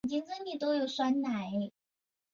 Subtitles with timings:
[0.03, 0.19] 终尿
[0.71, 1.73] 里面是含氮的物质。